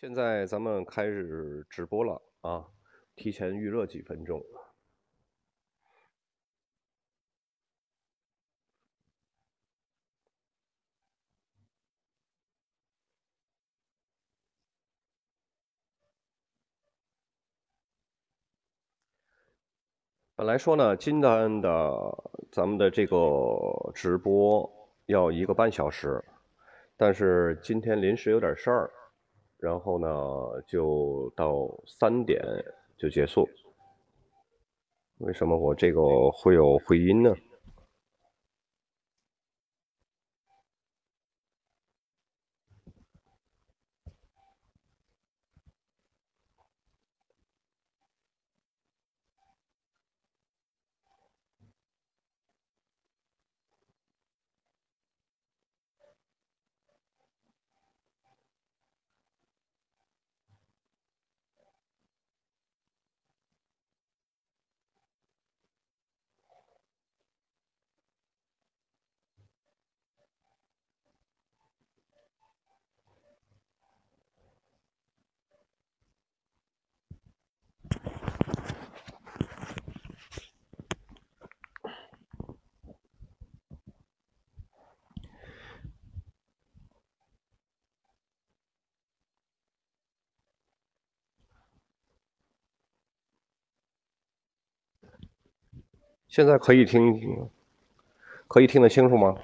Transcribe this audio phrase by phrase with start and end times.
[0.00, 2.64] 现在咱们开始直播了啊，
[3.16, 4.42] 提前预热几分钟。
[20.34, 24.66] 本来说呢，今天的咱们的这个直播
[25.04, 26.24] 要一个半小时，
[26.96, 28.90] 但是今天临时有点事儿。
[29.60, 30.08] 然后呢，
[30.66, 32.42] 就到三点
[32.96, 33.48] 就结束。
[35.18, 37.34] 为什么我这个会有回音呢？
[96.30, 97.48] 现在可以听，
[98.46, 99.36] 可以听得清楚吗？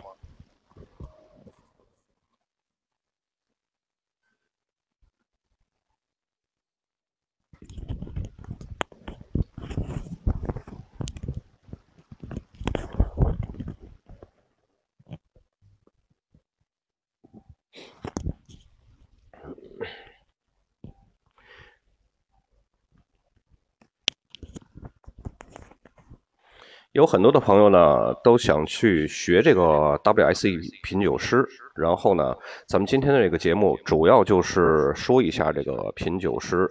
[26.97, 31.47] 有很多的朋友呢，都想去学这个 WSE 品酒师。
[31.75, 32.35] 然后呢，
[32.67, 36.67] 咱们今天的这个节目主要就是说一下这个品酒师。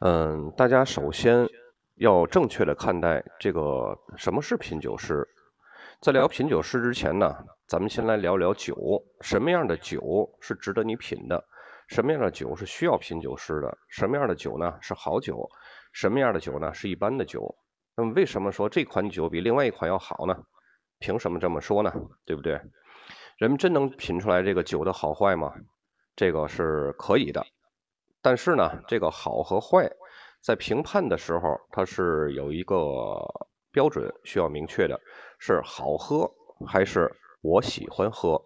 [0.00, 1.48] 嗯，大家首先
[1.94, 5.26] 要正确的看待这个什么是品酒师。
[6.02, 7.34] 在聊品酒师之前呢，
[7.66, 8.76] 咱们先来聊聊酒。
[9.22, 11.42] 什么样的酒是值得你品的？
[11.88, 13.78] 什么样的酒是需要品酒师的？
[13.88, 15.48] 什么样的酒呢是好酒？
[15.94, 17.56] 什么样的酒呢是一般的酒？
[17.96, 20.36] 那么为什么说这款酒比另外一款要好呢？
[20.98, 21.92] 凭什么这么说呢？
[22.24, 22.60] 对不对？
[23.38, 25.52] 人们真能品出来这个酒的好坏吗？
[26.14, 27.46] 这个是可以的，
[28.22, 29.90] 但是呢，这个好和坏
[30.40, 33.18] 在评判的时候，它是有一个
[33.72, 34.98] 标准需要明确的，
[35.38, 36.30] 是好喝
[36.66, 37.10] 还是
[37.42, 38.42] 我喜欢喝？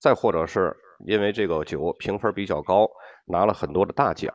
[0.00, 2.88] 再或者是因为这个酒评分比较高，
[3.26, 4.32] 拿了很多的大奖。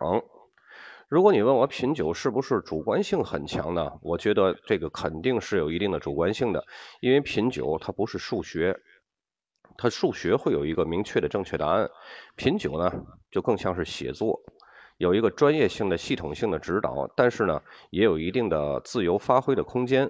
[1.10, 3.92] 如果你问我品酒是不是主观性很强呢？
[4.02, 6.66] 我觉得这个肯定是有一定的主观性的，
[7.02, 8.76] 因为品酒它不是数学，
[9.78, 11.88] 它数学会有一个明确的正确答案，
[12.36, 12.92] 品酒呢
[13.30, 14.42] 就更像是写作，
[14.98, 20.10] 有一个专业性的系统性的指导，但是呢也有一定的自由发挥的空间。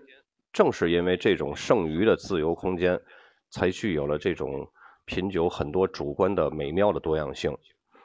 [0.54, 3.02] 正是因为这种剩余的自由空间，
[3.50, 4.66] 才具有了这种
[5.04, 7.58] 品酒很多主观的美妙的多样性。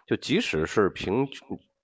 [0.06, 1.28] 就即使是评。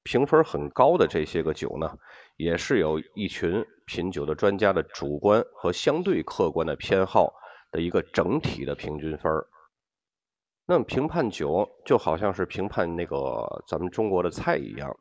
[0.04, 1.90] 评分很高的这些个酒呢，
[2.36, 7.32] 也是有一群品酒的专家的主观和相对客观的偏好
[7.72, 9.32] 的一个整体的平均分
[10.66, 14.94] 那么评判酒就好像是评判那个咱们中国的菜一样，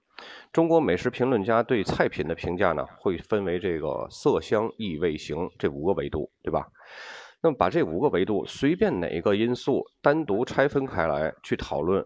[0.52, 6.68] 中国美食评论家对菜品的评价呢，会分为这个色香意味形这五个维度，对吧？
[7.42, 12.06] 那么把这五个维度随便哪一个因素单独拆分开来去讨论。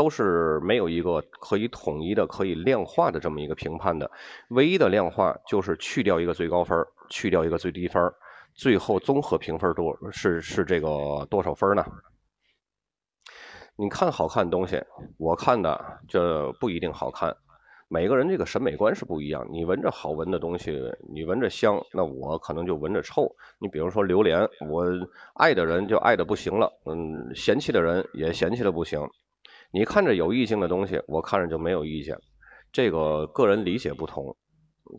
[0.00, 4.10] 都是没有一个可以统一的、可以量化的这么一个评判的，
[4.48, 8.10] 唯一的量化就是去掉一个最高分，去掉一个最低分，
[8.54, 11.84] 最后综合评分多是是这个多少分呢？
[13.76, 14.82] 你看好看的东西，
[15.18, 17.36] 我看的这不一定好看，
[17.88, 19.46] 每个人这个审美观是不一样。
[19.52, 20.80] 你闻着好闻的东西，
[21.12, 23.30] 你闻着香，那我可能就闻着臭。
[23.58, 24.86] 你比如说榴莲，我
[25.34, 28.98] 爱的人就爱的不行了，嗯，嫌弃的人也嫌弃的不行。
[29.72, 32.18] 你看着有意境的东西，我看着就没有意见，
[32.72, 34.36] 这个个人理解不同。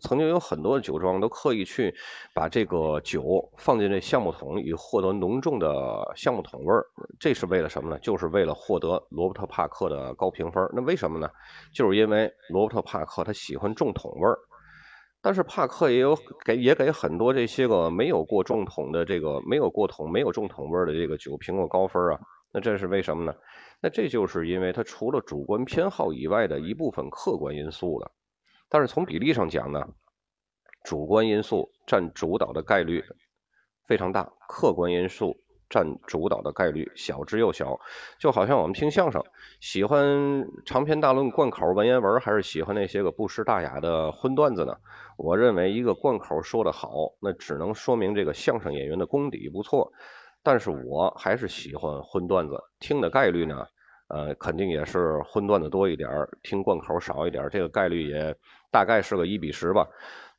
[0.00, 1.94] 曾经有很多的酒庄都刻意去
[2.34, 6.82] 把这个酒放进这橡木桶，以获得浓重的橡木桶味儿。
[7.20, 7.98] 这是为了什么呢？
[7.98, 10.66] 就是为了获得罗伯特·帕克的高评分。
[10.72, 11.28] 那为什么呢？
[11.74, 14.38] 就是因为罗伯特·帕克他喜欢重桶味儿，
[15.20, 22.18] 但是帕克也有给也给很多这些个没有过重桶的这个没有过桶没有重桶味儿的这个酒评过高分啊。
[22.50, 23.34] 那这是为什么呢？
[23.82, 28.12] 那这就是因为它除了主观偏好以外的一部分客观因素了。
[28.70, 29.86] 但是从比例上讲呢，
[30.84, 33.04] 主观因素占主导的概率
[33.86, 35.36] 非常大，客观因素。
[35.72, 37.80] 占主导的概率小之又小，
[38.20, 39.24] 就好像我们听相声，
[39.58, 44.76] 喜欢长篇大论、贯口文言文，还是喜欢那些个不失大雅的荤段子呢？
[45.16, 46.90] 我认为一个贯口说得好，
[47.22, 49.90] 那只能说明这个相声演员的功底不错。
[50.42, 53.66] 但是我还是喜欢荤段子，听的概率呢，
[54.08, 56.10] 呃，肯定也是荤段子多一点
[56.42, 58.36] 听贯口少一点这个概率也
[58.70, 59.88] 大概是个一比十吧。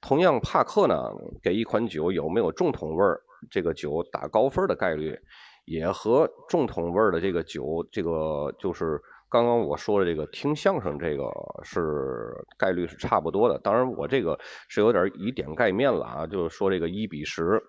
[0.02, 1.10] 同样，帕克呢，
[1.42, 3.22] 给一款酒有没有正统味儿？
[3.50, 5.20] 这个酒打高分的概率，
[5.66, 11.30] 也和重桶味的这个酒，这个就是刚刚我说的这个听相声这个
[11.64, 13.58] 是概率是差不多的。
[13.60, 17.62] 当然，我这个是有点以点盖面了啊，就是说这个一比十。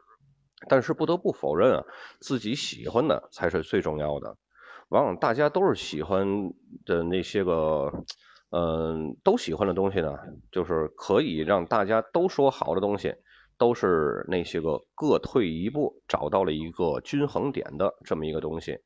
[0.68, 1.84] 但是不得不否认啊，
[2.20, 4.36] 自己喜欢的才是最重要的。
[4.88, 6.26] 往往大家都是喜欢
[6.84, 7.92] 的那些个，
[8.50, 10.16] 嗯，都喜欢的东西呢，
[10.50, 13.14] 就是可以让大家都说好的东西。
[13.56, 18.76] 都是那些个各退一步，找到了一个均衡点的这么一个东西，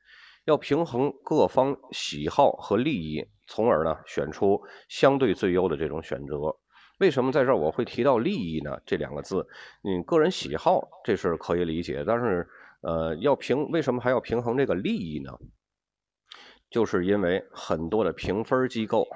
[0.45, 6.55] 要平衡各方喜好和利益，从而呢选出相对最优的这种选择。
[6.99, 8.77] 为什么在这儿我会提到利益呢？
[8.85, 9.45] 这两个字，
[9.81, 12.47] 你，个人喜好这是可以理解，但是
[12.81, 15.31] 呃，要平为什么还要平衡这个利益呢？
[16.69, 19.07] 就是因为很多的评分机构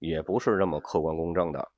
[0.00, 1.68] 也不是那么客观公正的。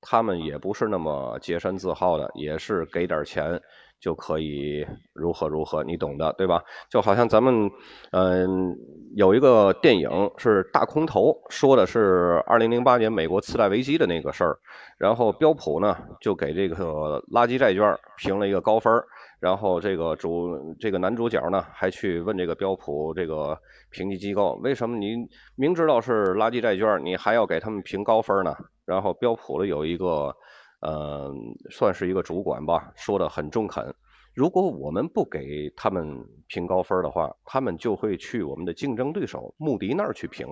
[0.00, 3.60] 他们也不是那么洁身自好的，也是给点钱
[3.98, 6.62] 就可以如何如何，你懂的，对吧？
[6.90, 7.70] 就好像咱们，
[8.12, 8.76] 嗯，
[9.14, 14.58] 有一个电影是《大空头》，说的是2008年美国次贷危机的那个事儿，
[14.98, 18.92] 然后标普呢就给这个垃圾债券评了一个高分
[19.40, 23.58] 然后这个主这个男主角呢还去问这个标普这个
[23.90, 25.26] 评级机构，为什么您
[25.56, 28.54] 明知道是垃圾债券，你还要给他们评高分呢？
[28.86, 30.34] 然后标普的有一个，
[30.80, 31.30] 呃，
[31.70, 33.94] 算是一个主管吧，说的很中肯。
[34.32, 40.46] 如果我们不给他们评高分的话，他们就会去我们的竞争对手穆迪那儿去评。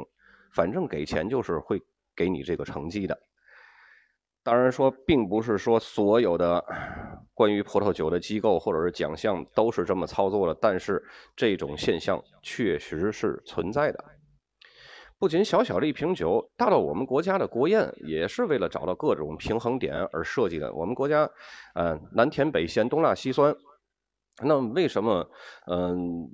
[0.53, 1.83] 反正给钱就是会
[2.15, 3.19] 给你这个成绩的。
[4.43, 6.65] 当然说，并不是说所有的
[7.35, 11.03] 关于葡萄酒的机构或者是奖项都是这么操作的，但是
[11.35, 14.05] 这种现象确实是存在的。
[15.25, 20.71] 不仅小小的一瓶酒，大到我们国家的国宴，也是为了找到各种平衡点而设计的。
[20.75, 21.27] 我们国家，
[21.75, 23.57] 呃，南甜北咸，东辣西酸，
[24.43, 25.27] 那为什么，
[25.67, 26.29] 嗯，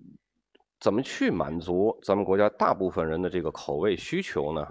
[0.80, 4.66] 怎么去满足咱们国家大部分人的这个口味需求呢？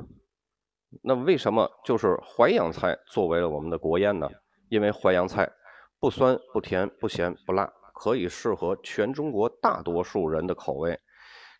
[1.01, 4.27] 那为什么就是淮扬菜作为了我们的国宴呢？
[4.67, 5.49] 因为淮扬菜
[5.97, 10.99] 不酸不甜不咸不辣，可以适合全中国大多数人的口味。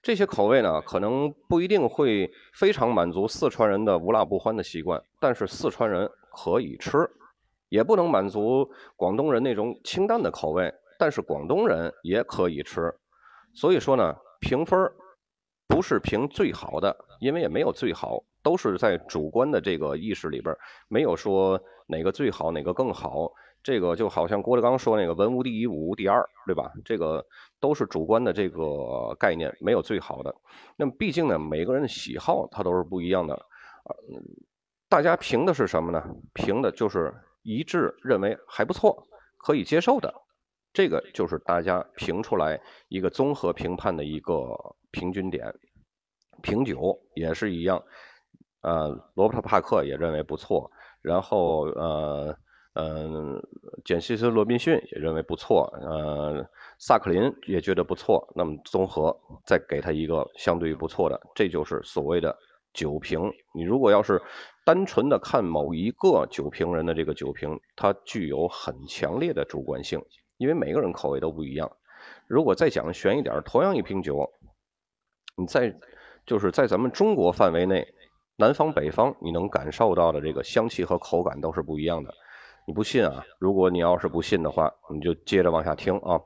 [0.10, 7.08] 这些口味呢，可能不一定会非常满足四川人的无辣不欢的习惯，但是四川人可以吃，
[7.70, 12.92] 也不能满足广东人那种清淡的口味，但是广东人也可以吃。
[13.54, 14.92] 所以说呢，评分
[15.68, 20.56] 不是评最好的，因为也没有最好，都是在主观的这个意识里边，
[20.88, 23.32] 没有说哪个最好，哪个更好。
[23.62, 26.72] 这个就好像郭德纲说那个“文无第一，武无第二”，对吧？
[26.86, 27.26] 这个
[27.60, 30.34] 都是主观的这个概念，没有最好的。
[30.78, 33.46] 那么毕竟呢，每个人的喜好它都是不一样的。
[34.88, 36.02] 大家评的是什么呢？
[36.34, 39.06] 评的就是一致认为还不错，
[39.38, 40.14] 可以接受的。
[40.72, 44.56] 这个就是大家评出来一个综合评判的一个
[44.92, 45.54] 平均点。
[46.42, 47.84] 评酒也是一样，
[48.62, 52.38] 呃，罗伯特·帕克也认为不错，然后呃。
[52.76, 53.42] 嗯，
[53.84, 56.48] 简西斯·罗宾逊也认为不错，呃，
[56.78, 58.26] 萨克林也觉得不错。
[58.36, 59.14] 那么综合
[59.44, 62.38] 再给他一个相对于不错的，这就是所谓的
[62.72, 63.34] 酒评。
[63.54, 64.22] 你如果要是
[64.64, 70.02] 单纯的看某一个酒评人的这个酒评，它具有很强烈的主观性，
[70.38, 71.70] 因为每个人口味都不一样。
[72.28, 74.32] 如果再讲悬一点，同样一瓶酒，
[75.36, 75.76] 你在
[76.26, 77.94] 就是在咱们中国范围内，
[78.40, 82.14] 南方北方，你能感受到的这个香气和口感都是不一样的。
[82.66, 83.22] 你不信啊？
[83.38, 86.22] 如果你要是不信的话，你就接着往下听啊。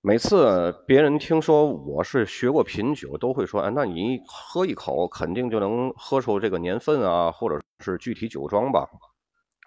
[0.00, 8.88] 每次别人听说我是学过品酒，都会说：“哎，那你喝一口，肯定就能喝出这个年份啊，或者是具体酒庄吧，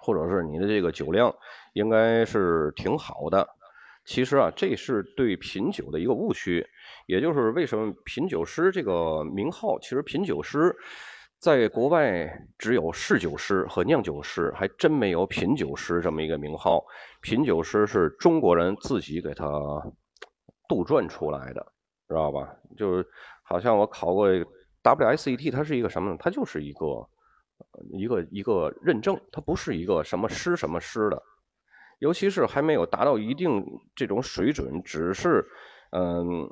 [0.01, 1.31] 或者是你的这个酒量
[1.73, 3.47] 应该是挺好的。”
[4.03, 6.65] 其实啊，这是对品酒的一个误区，
[7.05, 10.75] 也就是为什么品酒师这个名号，其实品酒师。
[11.39, 16.85] 在国外，只有侍酒师和酿酒师，还真没有品酒师这么一个名号。
[17.21, 19.45] 品酒师是中国人自己给他
[20.67, 21.65] 杜撰出来的，
[22.09, 22.53] 知道吧？
[22.75, 23.07] 就是
[23.41, 24.29] 好像我考过
[24.83, 26.17] WSET，它是一个什么呢？
[26.19, 27.07] 它就是一个
[27.93, 31.23] 一个一个认证，它不是一个什么师什么师的。
[31.99, 33.63] 尤其是还没有达到一定
[33.95, 35.45] 这种水准，只是
[35.91, 36.49] 嗯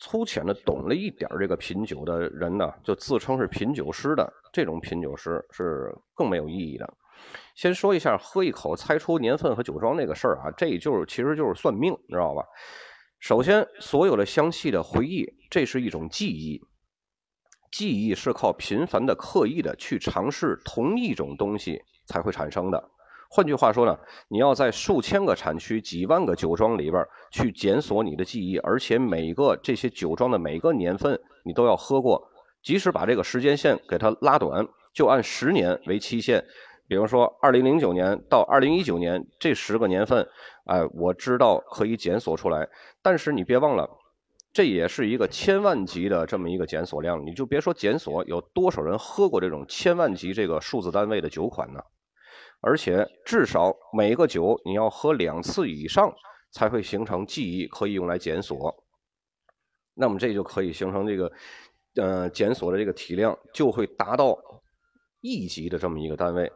[0.00, 6.92] 粗浅的懂了一点这个品酒的人呢，就自称是品酒师的这种品酒师是更没有意义的。
[7.54, 12.42] 先说一下喝一口猜出年份和酒庄这个事儿啊，这就是其实就是算命，知道吧？
[13.18, 16.58] 首先，所有的香气的回忆，这是一种记忆，
[17.70, 22.90] 记忆是靠频繁的、刻意的去尝试同一种东西才会产生的。
[23.32, 23.96] 换句话说呢，
[24.26, 32.28] 你要在数千个产区、几万个酒庄里边去检索你的记忆，而且每个这些酒庄的每个年份你都要喝过，
[32.60, 36.44] 即使把这个时间线给它拉短，就按十年为期限。
[36.88, 40.28] 比如说，二零零九年到二零一九年这十个年份，
[40.64, 42.68] 哎，我知道可以检索出来。
[43.00, 43.88] 但是你别忘了，
[44.52, 47.24] 这也是一个千万级的这么一个检索量。
[47.24, 51.80] 你就别说检索，有多少人喝过这种千万级这个数字单位的酒款呢？
[52.60, 56.12] 而且至少每个酒你要喝两次以上，
[56.52, 58.84] 才会形成记忆，可以用来检索。
[59.94, 61.32] 那么这就可以形成这个，
[61.96, 64.38] 呃，检索的这个体量就会达到
[65.20, 66.50] 亿级的这么一个单位。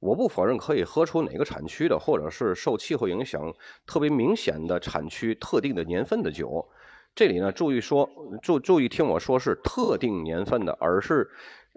[0.00, 3.54] 我不否认可以喝出哪个产区的，或者是受气候影响
[3.86, 6.68] 特别明显的产区、特定的年份的酒。
[7.14, 8.10] 这里呢，注意说，
[8.42, 11.30] 注注意听我说，是特定年份的，而是，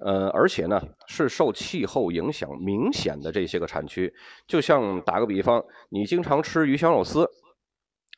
[0.06, 4.14] 呃，而且呢，是受气候影响明显的这些个产区。
[4.48, 7.30] 就像打个比方，你经常吃鱼香肉丝。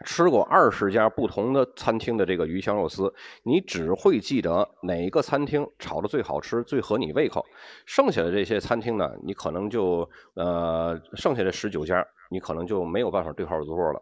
[0.05, 7.45] 吃过二十家不同的餐厅的这个鱼香肉丝，你只会记得哪一个餐厅炒的最好吃、最合你胃口。
[7.85, 14.01] 剩下的这些餐厅呢，你可能就呃，剩下的十九家，你可能就没有办法对号入座了。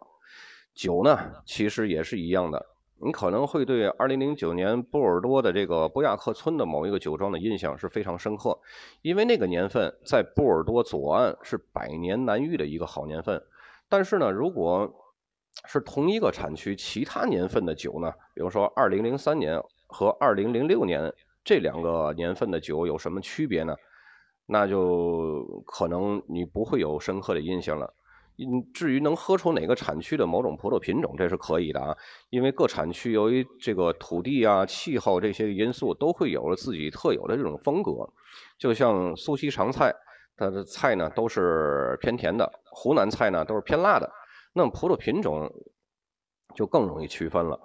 [0.72, 2.64] 酒呢，其实也是一样的，
[3.00, 8.58] 你可能会对2009年波尔多的这个波亚克村的某一个酒庄的印象是非常深刻，
[9.02, 13.42] 因为那个年份在波尔多左岸是百年难遇的一个好年份。
[13.88, 14.92] 但是呢，如果
[15.66, 18.12] 是同一个产区，其他年份的酒呢？
[18.34, 21.12] 比如说，二零零三年和二零零六年
[21.44, 23.76] 这两个年份的酒有什么区别呢？
[24.46, 27.94] 那就可能你不会有深刻的印象了。
[28.38, 31.96] 嗯，至于能喝出哪个产区的某种葡萄品种，这是可以的啊。
[32.30, 38.08] 因为各产区由于这个土地啊、气候这些因素，都会有了自己特有的这种风格。
[38.56, 39.92] 就像苏锡常菜，
[40.36, 44.08] 它的菜呢都是偏甜的；湖南菜呢都是偏辣的。
[44.52, 45.50] 那么葡萄品种
[46.54, 47.58] 就更容易区分了，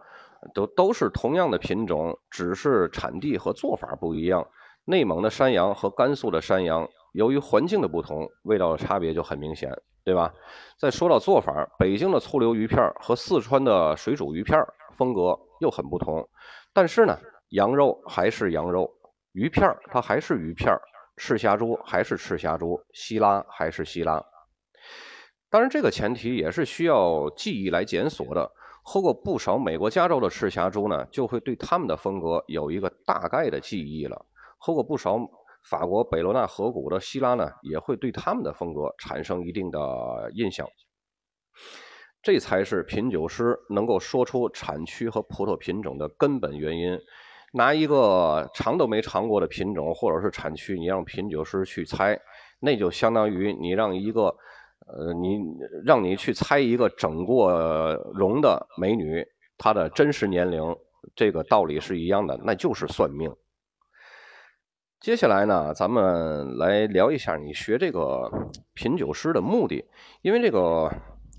[0.56, 4.48] 都都是同样的品种，只是产地和做法不一样。
[4.86, 9.72] 内蒙的山羊和甘肃的山羊，由于环境的不同，味道的差别就很明显，
[10.04, 10.34] 对吧？
[10.78, 14.60] 再说到做法，北京的醋溜鱼片和四川的水煮鱼片
[14.98, 16.28] 风格又很不同。
[16.74, 17.18] 但是呢，
[17.50, 18.92] 羊肉还是羊肉，
[19.32, 20.76] 鱼片它还是鱼片，
[21.18, 24.24] 赤霞珠还是赤霞珠，希拉还是希拉。
[25.50, 28.52] 当然，这个前提也是需要记忆来检索的。
[28.86, 34.26] 喝过不少美国加州的赤霞珠呢，就会对他们的风格有一个大概的记忆了。
[34.58, 35.18] 喝过不少
[35.64, 39.80] 法国北罗纳河谷的希拉呢，也会对他们的风格产生一定的
[40.34, 40.68] 印象。
[42.22, 47.00] 这才是品酒师能够说出产区和葡萄品种的根本原因。
[47.54, 52.20] 拿一个尝都没尝过的品种或者是产区，你让品酒师去猜，
[52.60, 54.36] 那就相当于你让一个。
[54.86, 55.40] 呃，你
[55.86, 57.50] 让你去猜一个整过
[58.14, 59.26] 容的美女，
[59.58, 60.76] 她的真实年龄，
[61.16, 63.34] 这个道理是一样的，那就是算命。
[65.04, 68.32] 接下来呢，咱们来聊一下你学这个
[68.74, 69.84] 品酒师的目的，
[70.22, 70.90] 因为这个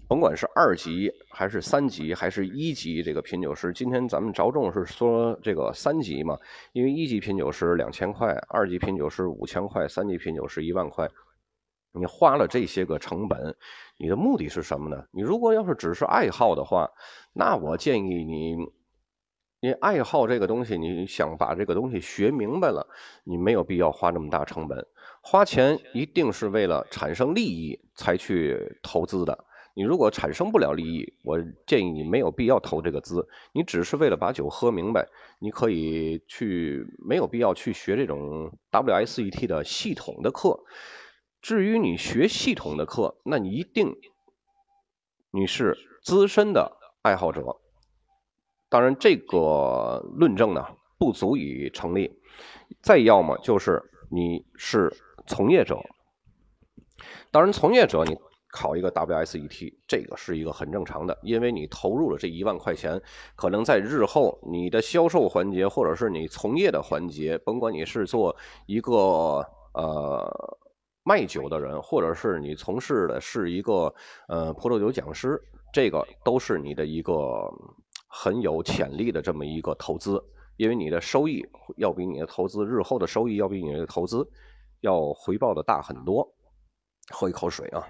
[0.06, 6.38] 甭管是二级还是三级还是一级这个品酒师，今天咱们着重是说这个三级嘛，
[6.74, 11.08] 因为一级品酒师两千块，二级品酒师五千块，三级品酒师一万块。
[11.92, 13.56] 你花了这些个成本，
[13.96, 15.06] 你的目的是什么呢？
[15.10, 16.90] 你如果要是只是爱好的话，
[17.32, 18.56] 那我建议你，
[19.64, 22.86] 你爱好这个东西，你想把这个东西学明白了，
[23.24, 24.86] 你没有必要花那么大成本。
[25.22, 29.46] 花钱一定是为了产生利益才去投资的。
[29.72, 33.26] 你如果产生不了利益，我建议你没有必要投这个资。
[33.52, 40.62] 你只是为了把酒喝明白，你可以去，没有必要去学这种 WSET 的系统的课。
[41.40, 43.96] 至于你学系统的课，那你一定
[45.30, 47.62] 你是资深的爱好者。
[48.74, 50.66] 当然，这个论证呢
[50.98, 52.10] 不足以成立。
[52.82, 54.92] 再要么就是你是
[55.28, 55.78] 从业者。
[57.30, 58.18] 当然，从业者你
[58.50, 63.00] 考一个 WSET，这个是一个很正常的，因为你投入了这一万块钱，
[63.36, 68.34] 可能在日后你的销售环节，或者是你从业的环节，甭管你是做
[68.66, 70.58] 一个呃
[71.04, 73.94] 卖酒的人，或者是你从事的是一个
[74.26, 75.40] 呃葡萄酒讲师，
[75.72, 77.14] 这个都是你的一个
[78.16, 80.24] 很有潜力的这么一个投资，
[80.56, 81.44] 因为你的收益
[81.76, 84.30] 要比你的投资日后的收益要比你的投资
[84.80, 86.32] 要回报的大很多。
[87.10, 87.84] 喝一口水啊。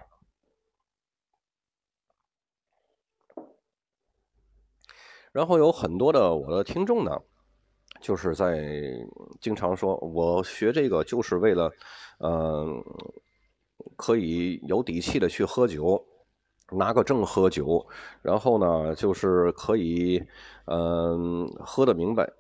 [5.31, 7.21] 然后有很多的我的听众呢，
[8.01, 8.65] 就是在
[9.43, 11.71] 经常说，我学这个就是为了，
[12.21, 12.83] 嗯，
[13.95, 16.03] 可以有底气的去喝酒，
[16.73, 17.87] 拿个证喝酒，
[18.23, 20.23] 然后呢，就是可以，
[20.67, 22.33] 嗯，喝的明白。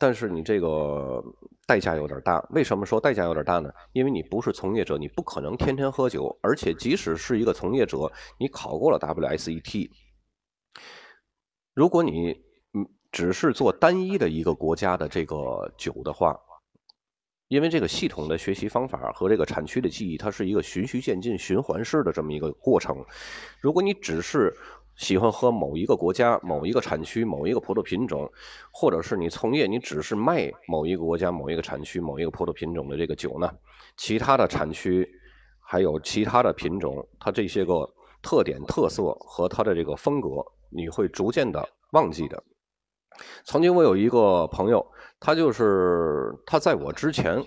[0.00, 1.22] 但是你这个
[1.64, 2.44] 代价有点大。
[2.50, 3.72] 为什么说代价有点大呢？
[3.92, 9.88] 因为你不是从业者，你不可能天天喝酒，而且即使是一个从业者，你考过了 WSET。
[11.74, 12.32] 如果你
[12.74, 16.36] 嗯只是做单一的一个国家的这个酒的话，
[17.48, 23.04] 因为这个系统的学习方法和这个产区的记忆，它是一个循序渐进、循环式的这么一个过程。
[23.60, 24.54] 如果你只是
[24.96, 28.30] 喜欢喝某一个国家、某一个产区、某一个葡萄品种，
[28.70, 33.50] 或者是你从业你只是卖某一个国家、某一个产区、某一个葡萄品种的这个酒呢？
[33.96, 35.08] 其他的产区
[35.60, 37.88] 还有其他的品种，它这些个
[38.20, 40.44] 特点、特色和它的这个风格。
[40.70, 42.44] 你会逐渐的忘记的。
[43.44, 44.86] 曾经我有一个朋友，
[45.20, 47.42] 他就是他在我之前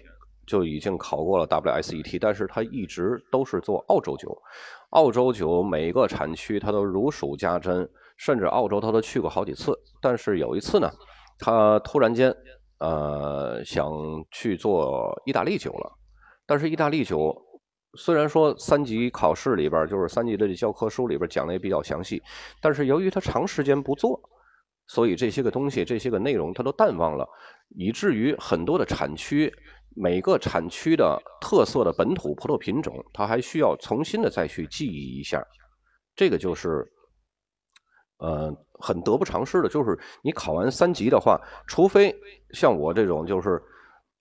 [0.46, 4.38] 就已经考过了 WSET，但是他一直都是做澳洲酒。
[4.90, 9.78] 澳洲酒每个产区他都如数家珍，甚至澳洲他都去过好几次。
[10.02, 10.90] 但是有一次呢，
[11.40, 12.36] 他突然间
[12.80, 13.90] 呃想
[14.32, 15.92] 去做意大利酒了，
[16.46, 17.36] 但是意大利酒。
[17.98, 22.24] 虽然说三级考试里边，就是三级的教科书里边讲的也比较详细，
[22.62, 24.18] 但是由于他长时间不做，
[24.94, 27.26] 所以这些个东西、这些个内容他都淡忘了，
[27.70, 29.50] 以至于很多的产区、
[29.96, 35.42] 每个产区的特色的本土葡萄品种，他还需要重新的再去记忆一下。
[36.14, 36.86] 这个就是，
[38.18, 39.70] 呃，很得不偿失的。
[39.70, 42.14] 就是你考完三级的话，除非
[42.52, 43.64] 像我这种，就是。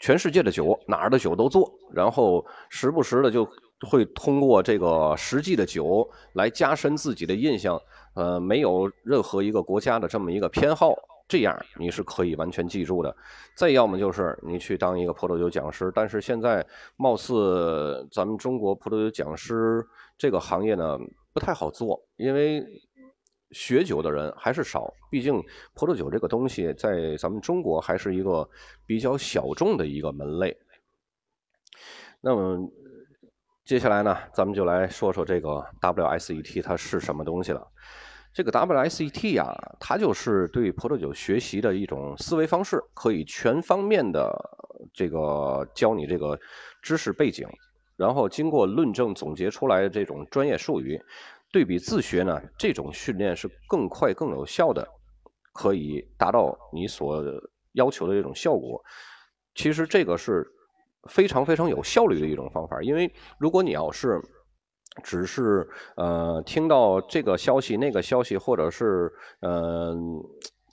[0.03, 3.47] 全世界的酒，哪儿的酒都做，然后时不时的就
[3.89, 7.81] 会通过这个实际的酒来加深自己的印象。
[8.15, 10.95] 呃，没有任何一个国家的这么一个偏好，
[11.29, 13.17] 这样你是可以完全记住的。
[13.57, 16.67] 再要么就是你去当一个葡萄酒讲师，但是现在
[16.97, 19.87] 貌似咱们中国葡萄酒讲师
[20.19, 20.99] 这个行业呢
[21.33, 22.65] 不太好做，因为。
[23.53, 25.43] 学酒的人还是少，毕竟
[25.75, 28.49] 葡萄酒这个东西在咱们中国还是一个
[28.87, 30.57] 比较小众的一个门类。
[32.21, 32.71] 那么
[33.71, 37.65] 接下来呢，咱们就来说说这个 WSET 它是什么东西了。
[38.35, 39.47] 这个 WSET 呀，
[39.79, 44.29] 它就是对葡萄酒学习的一种思维方式，可以全方面的
[44.93, 46.37] 这个教你这个
[46.83, 47.47] 知识背景，
[47.97, 51.01] 然后经过论证总结出来的这种专业术语。
[51.53, 54.85] 对比自学呢，这种训练是更快、更有效的，
[55.53, 57.23] 可以达到你所
[57.75, 58.83] 要求的这种效果。
[59.55, 60.45] 其实这个是
[61.09, 64.21] 非常非常有效率的一种方法，因为如果你要是
[65.03, 70.21] 只是呃听到这个消息、那个消息，或者是嗯。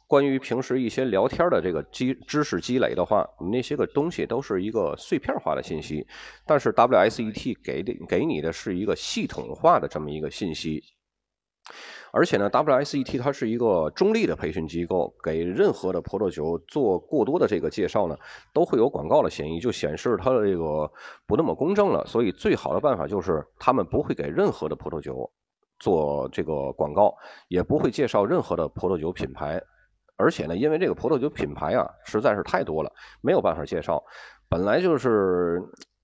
[0.10, 6.08] 关于平时一些聊天的这个积知识积累的话，你那些个东西都是一个碎片化的信息，
[6.46, 10.82] 但是 WSET 给的给你的是一个系统化的这么一个信息，
[12.12, 18.18] 而且呢，WSET 它是一个中立的培训机构，给任何的葡萄酒做过多的这个介绍呢，
[18.54, 20.92] 都会有广告的嫌疑，就显示它的这个
[21.28, 22.06] 不那么公正了。
[22.06, 25.30] 所以最好的办法就是他们不会给任何的葡萄酒
[25.80, 27.16] 做这个广告，
[27.48, 29.62] 也不会介绍任何的葡萄酒品牌。
[30.16, 32.92] 而且呢，因为这个葡萄酒品牌啊实在是太多了，
[33.22, 34.04] 没有办法介绍。
[34.50, 35.62] 本来就是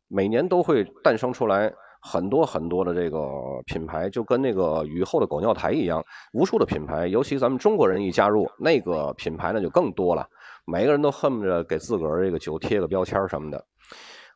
[0.08, 3.20] 每年都会诞生出来很多很多的这个
[3.66, 7.08] 品牌，就跟那个雨后的狗尿苔一样，无数的品牌。
[7.08, 10.28] 尤其咱们中国人一加入，那个品牌呢就更多了，
[10.66, 13.66] 每个人都恨不得给自个儿这个酒贴个标签什么的。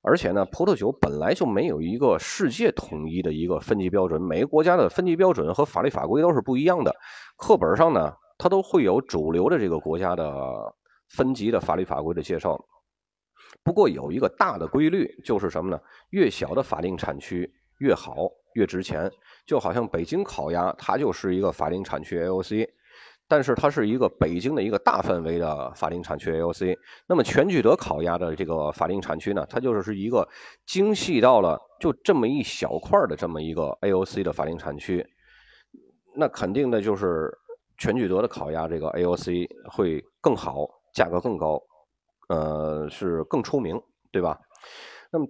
[0.02, 6.96] 而且呢，葡萄酒本来就没有一个世界统一的一个分级标准，每个国家的分级标准和法律法规都是不一样的。
[7.38, 8.14] 课本上呢。
[8.40, 10.32] 它都会有主流的这个国家的
[11.08, 12.56] 分级的法律法规的介绍，
[13.64, 15.80] 不过有一个大的规律就是什么呢？
[16.12, 19.12] 越小的法定产区越好，越值钱。
[19.46, 22.68] 就好像北京烤鸭，它就是一个法定产区 AOC。
[23.30, 26.78] 但是它是一个北京的一个大范围的法定产区 AOC。
[27.10, 30.26] 那么全聚德烤鸭的这个法定产区呢，它就是是一个
[30.66, 35.06] 精细到了就这么一小块的这么一个 AOC 的法定产区。
[36.16, 37.30] 那肯定的就是
[37.78, 41.62] 全聚德的烤鸭这个 AOC 会更好，价格更高，
[42.28, 44.40] 呃，是更出名，对吧？
[45.12, 45.28] 那么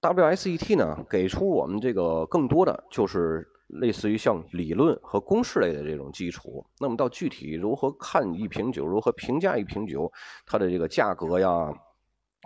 [0.00, 6.64] WSET 呢，给出我们这个更多的就是类似于像理论和公式类的这种基础。
[6.78, 10.10] 那么到具体如何看一瓶酒，如何评价一瓶酒，
[10.46, 11.72] 它的这个价格呀、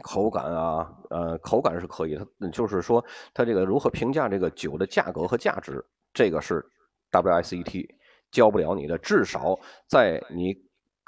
[0.03, 6.65] 口感啊，呃，口感是可以，它就是说它这个如何评价这个酒的价格和价值，这个是
[7.11, 7.87] WSET
[8.31, 8.97] 教不了你的。
[8.99, 10.55] 至少在你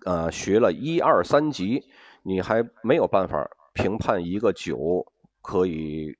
[0.04, 1.82] 呃学了一二三级，
[2.22, 5.06] 你还没有办法评判一个酒
[5.42, 6.16] 可以。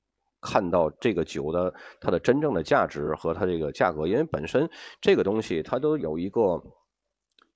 [0.47, 4.69] 看到这个酒的它的真正的价值和它这个价格，因为本身
[5.01, 6.61] 这个东西它都有一个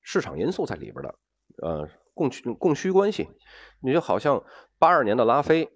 [0.02, 1.16] 市场因素在里边的，
[1.62, 3.30] 呃，供需供需关系。
[3.80, 4.44] 你就好像
[4.80, 5.70] 八二年的拉菲、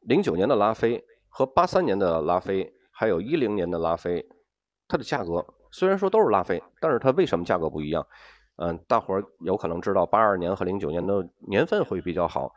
[0.00, 4.26] 零九年的拉菲和八三年的拉菲，还有一零年的拉菲，
[4.88, 8.06] 它的价格虽然说都是拉菲，但是它为什么价格不一样？
[8.56, 12.54] 嗯，大伙儿有可能知道，八二年和零九年的年份会比较好，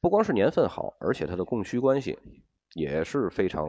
[0.00, 2.18] 不光是年份好，而且它的供需关系。
[2.74, 3.68] 也是非常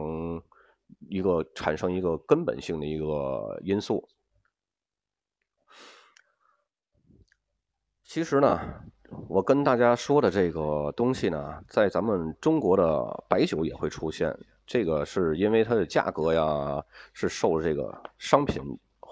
[1.08, 4.08] 一个产生一个根本性的一个因素。
[8.04, 8.60] 其实呢，
[9.28, 14.32] 我跟大家说的这个东西呢，在咱们中国的白酒也会出现。
[14.64, 18.62] 这个是因为它的价格呀，是受这个商品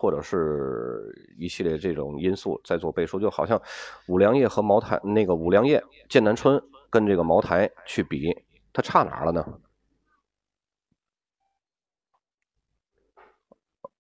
[0.01, 3.21] 或者是一系列这种因素在做背书。
[3.21, 3.61] 就好像
[4.09, 6.59] 五粮液和茅台那个五粮液、剑南春
[6.89, 8.35] 跟这个茅台去比，
[8.73, 9.61] 它差哪了呢？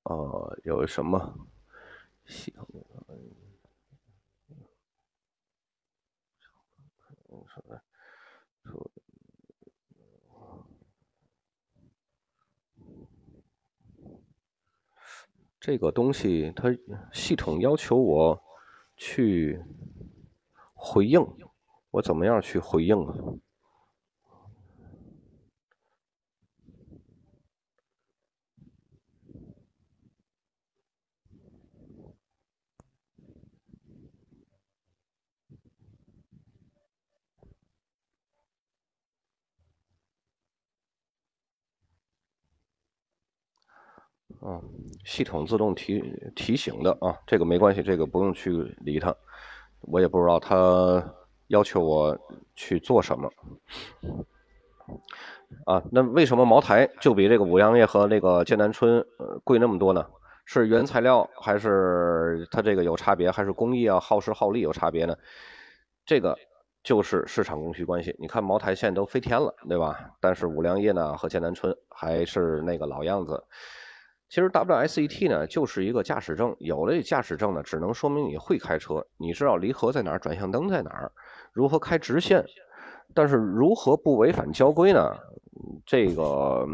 [0.04, 1.34] 呃，有什么
[15.60, 16.74] 这个东西，它
[17.12, 18.42] 系统要求我
[18.96, 19.62] 去
[20.74, 21.20] 回应，
[21.90, 23.14] 我怎么样去回应啊？
[44.40, 44.60] 啊，
[45.04, 46.02] 系统自动提
[46.34, 49.14] 提醒的啊，这个没关系，这个不用去理它。
[49.82, 51.02] 我也不知道他
[51.48, 52.18] 要求我
[52.54, 53.30] 去做什么。
[55.66, 59.04] 啊，那为什么茅台就比这个五粮液和那个剑南春
[59.44, 60.06] 贵那么多呢？
[60.44, 65.16] 是原材料还是它这个有差别，还是工艺啊耗时耗力有差别呢？
[66.04, 66.36] 这个
[66.82, 68.16] 就是市场供需关系。
[68.18, 70.10] 你看茅台现在都飞天了，对吧？
[70.20, 73.44] 但是五粮液呢和剑南春还是那个老样子。
[74.30, 81.10] 其实 WSET 呢就是一个驾驶证，有了驾驶证呢，只能说明你会开车，你知道离合在哪儿，转向灯在哪儿，
[81.52, 82.44] 如何开直线。
[83.12, 85.00] 但是如何不违反交规呢？
[85.84, 86.64] 这个，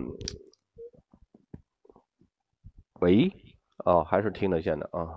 [3.01, 3.33] 喂，
[3.79, 5.09] 啊，还是听得见的啊，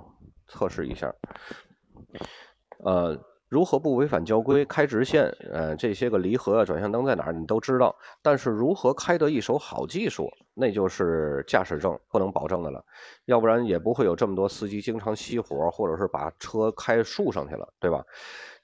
[0.48, 1.14] 测试一下，
[2.86, 3.29] 呃。
[3.50, 5.26] 如何不违反交规开直线？
[5.52, 7.96] 呃，这些个离合啊、转向灯在哪儿，你都知道。
[8.22, 12.86] 但是如何开得一手好技术，那就是驾驶证不能保证的了。
[13.26, 18.06] 要不然也不会有这么多司机经常熄火，或者是把车开树上去了，对吧？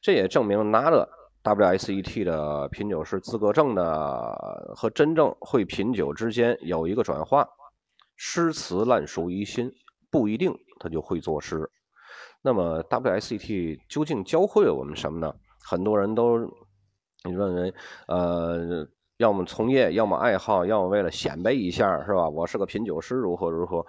[0.01, 1.09] 这也证明拿了
[1.43, 7.47] WSET 的品酒师资格证的和真正会品酒之间有一个转化。
[8.15, 9.71] 诗词烂熟于心，
[10.11, 11.67] 不一定他就会作诗。
[12.45, 15.33] 那么 WSET 究竟教会了我们什么呢？
[15.67, 16.37] 很多人都
[17.23, 17.73] 你认为，
[18.07, 22.29] 呃，要么从业，要么爱好，要么为了显摆一下，是吧？
[22.29, 23.83] 我是个品酒师，如何如何？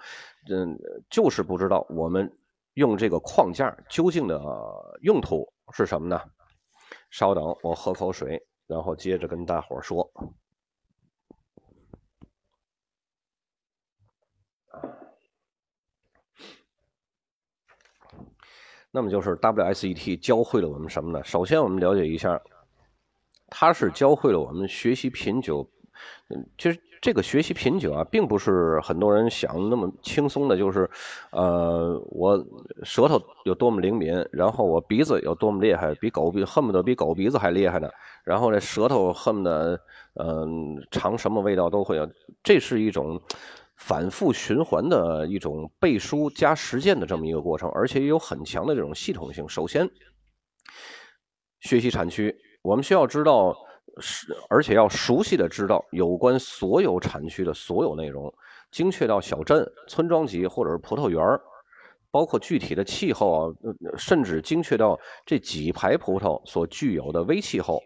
[0.49, 0.75] 嗯，
[1.07, 2.35] 就是不知道我们
[2.73, 4.41] 用这个框架究竟的
[5.03, 6.19] 用途是什么呢？
[7.11, 10.11] 稍等，我喝口水，然后接着跟大伙说。
[18.97, 21.23] 那么就是 WSET 教会了我们什么呢？
[21.23, 22.41] 首先，我们了解一下，
[23.47, 25.69] 它是教会了我们学习品酒。
[26.29, 30.89] 嗯，其实这个学习品酒啊，并不是很多人想那么轻松的，就是，
[31.29, 32.43] 呃，我
[32.81, 37.87] 舌头有多么灵敏，然后我鼻子有多么厉害，比狗鼻恨不得比狗鼻子还厉害呢。
[38.23, 39.79] 然后这舌头恨不得，
[40.15, 42.09] 嗯，尝什么味道都会有。
[42.43, 43.21] 这是一种
[43.77, 49.47] 反复循环的一种背书加实践的这么一个过程，而且也有很强的这种系统性。
[49.47, 49.89] 首先，
[51.59, 53.55] 学习产区，我们需要知道，
[53.99, 58.33] 是而且要熟悉的知道有关所有产区的所有内容，
[58.71, 61.39] 精确到小镇、村庄级或者是葡萄园儿
[62.09, 63.53] 包括具体的气候啊，
[63.95, 67.79] 甚至精确到这几排葡萄所具有的微气候，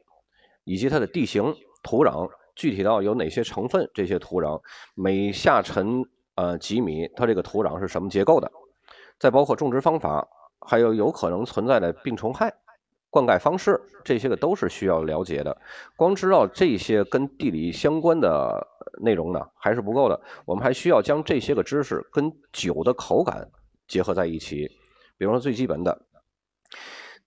[0.64, 2.30] 以及它的地形、土壤。
[2.56, 4.62] 具体到有哪些成分，这些土壤
[4.96, 6.04] 每下沉
[6.36, 8.52] 呃几米，它这个土壤是什么结构的？
[9.20, 10.28] 再包括种植方法，
[10.60, 12.54] 还有有可能存在的病虫害、
[13.10, 15.56] 灌溉方式，这些个都是需要了解的。
[15.96, 18.68] 光知道这些跟地理相关的
[19.02, 20.20] 内容呢，还是不够的。
[20.46, 23.48] 我们还需要将这些个知识跟酒的口感
[23.88, 24.68] 结合在一起。
[25.18, 26.06] 比如说最基本的。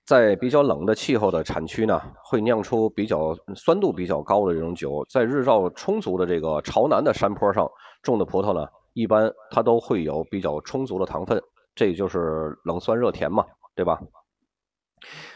[0.07, 5.05] 在比较冷的气候的产区呢，会酿出比较酸度比较高的这种酒。
[5.09, 7.67] 在日照充足的这个朝南的山坡上
[8.03, 11.43] 种的葡萄呢，一般它都会有比较充足的糖分，
[11.75, 13.99] 这就是冷酸热甜嘛，对吧？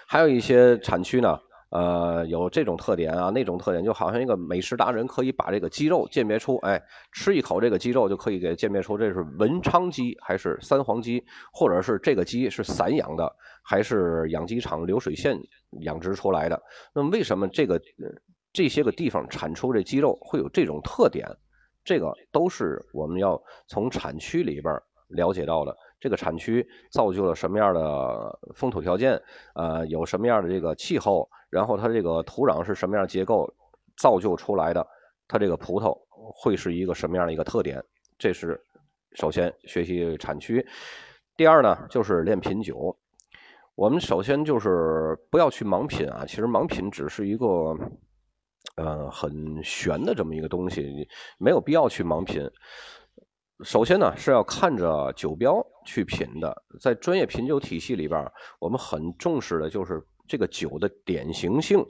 [0.07, 1.38] 还有一些产区呢。
[1.70, 13.31] 呃，有这种特点啊，那种特点，就好像一个美食达人可以把这个鸡肉鉴别出，哎，吃一口这个鸡肉就可以给鉴别出这是文昌鸡还是三黄鸡，或者是这个鸡是散养的
[13.62, 15.38] 还是养鸡场流水线
[15.83, 16.59] 养殖出来的。
[16.94, 17.78] 那么为什么这个
[18.52, 21.28] 这些个地方产出这鸡肉会有这种特点？
[21.85, 24.74] 这个都是我们要从产区里边
[25.09, 25.76] 了解到的。
[26.00, 29.20] 这个产区造就了什么样的风土条件？
[29.54, 31.28] 呃，有什么样的这个气候？
[31.50, 33.52] 然后它这个土壤是什么样结构
[33.96, 34.87] 造就出来的？
[35.26, 37.82] 它这个葡萄会是一个什么样的一个特点？
[38.18, 38.61] 这是
[39.14, 40.66] 首先学习产区。
[41.37, 42.96] 第二呢，就是练品酒。
[43.74, 47.76] 我们首先就是不要去盲品啊，其实盲品只是一个
[48.76, 51.08] 呃很玄的这么一个东西，
[51.38, 52.50] 没有必要去盲品。
[53.64, 56.62] 首先呢，是要看着酒标去品的。
[56.81, 58.25] 在专业品酒体系里边，
[58.61, 61.85] 我们很重视的就是这个酒的典型性。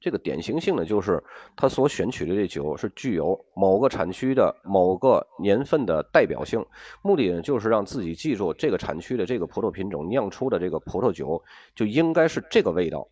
[0.00, 1.22] 这个典型性呢，就是
[1.54, 6.64] 它所选取的这酒是具有某个产区的某个年份的代表性。
[7.00, 11.40] 目的呢，就是让自己记住这个产区的这个葡萄品种酿出的这个葡萄酒
[11.76, 13.06] 就应该是这个味道。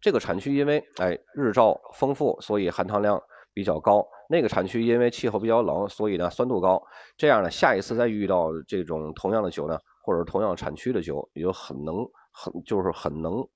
[0.00, 3.22] 这个产区因为哎日照丰富，所以含糖量。
[3.54, 6.82] 比较高，那个产区因为气候比较冷，所以呢酸度高。
[7.18, 11.96] 这样呢，下一次再遇到这种同样的酒呢，或者同样产区的酒，也就很能
[12.32, 13.46] 很就是很能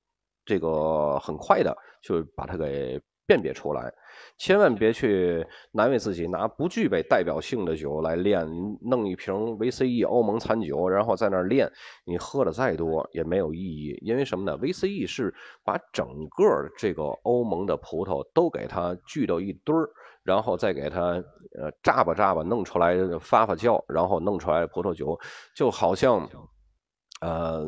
[0.45, 3.91] 这个很快的就把它给辨别出来。
[4.39, 8.47] 千万别去难为自己，拿不具备代表性的酒来练，
[8.83, 11.71] 弄一瓶 VCE 欧盟餐酒，然后在那儿练，
[12.05, 13.99] 你喝的再多也没有意义。
[14.03, 15.35] 因为什么呢？VCE 是
[15.65, 16.45] 把整个
[16.77, 19.89] 这个欧盟的葡萄都给它聚到一堆儿，
[20.27, 21.01] 然后再给它
[21.59, 25.19] 呃榨吧榨吧弄出来发发酵，然后弄出来葡萄酒，
[25.55, 26.29] 就好像
[27.21, 27.65] 呃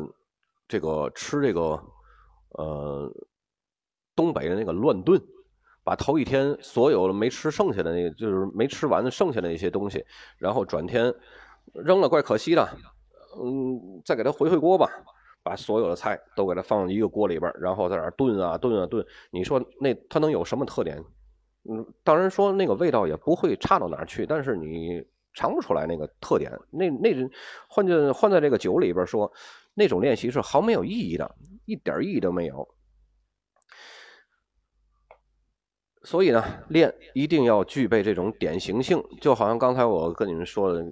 [0.67, 1.81] 这个吃这个
[2.49, 3.09] 呃
[4.15, 5.19] 东北的那个乱炖。
[5.81, 10.05] 把头一天所有的没吃剩下的那个，就是没吃完的剩下的那些东西，
[10.37, 11.11] 然后转天
[11.73, 12.69] 扔了，怪可惜的。
[13.41, 14.87] 嗯，再给它回回锅吧，
[15.41, 19.03] 把所有的菜都给它放一个锅里边，然后在那炖啊炖啊炖。
[19.31, 21.03] 你说那它能有什么特点？
[21.67, 26.51] 嗯，当然说那个味道也不会差到哪儿去，但是你尝不出来那个特点。
[26.69, 27.13] 那那
[27.67, 29.31] 换进换在这个酒里边说，
[29.73, 32.67] 那种练习是毫没有意义的，一点意义都没有。
[36.03, 40.83] 所以呢，练一定要具备这种典型性，就好像刚才我跟你们说的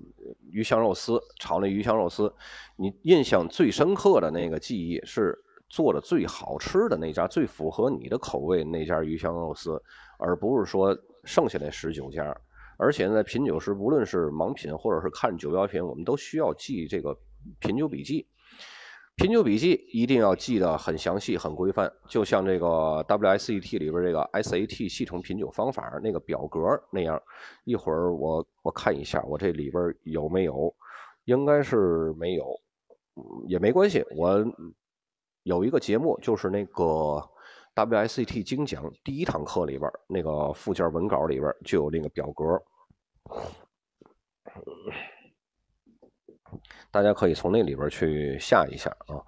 [0.52, 2.32] 鱼香肉丝炒那鱼香肉丝，
[2.76, 5.36] 你印象最深刻的那个记忆是
[5.70, 9.82] 做的最好吃的那家，最符合你的口味那家鱼香肉丝，
[10.18, 12.36] 而不是说剩下那十九家。
[12.78, 17.18] 而且在品酒时，无论是盲品或者是看酒标品，我们都需要记这个
[17.60, 18.28] 品酒笔记。
[19.16, 26.60] 品酒笔记一定要记得很详细、很规范，就像这个 WSET 里边这个 SAT 系统品酒方法那个表格
[26.92, 27.20] 那样。
[27.64, 30.72] 一会儿我我看一下，我这里边有没有？
[31.26, 32.46] 应该是没有，
[33.48, 34.06] 也没关系。
[34.16, 34.46] 我
[35.42, 37.28] 有一个节目，就是那个
[37.86, 42.44] WSET 精讲第一堂课里边那个附件文稿里边就有那个表格。
[46.90, 49.22] 大家可以从那里边去下一下啊，